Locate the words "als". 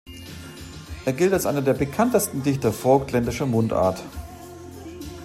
1.31-1.45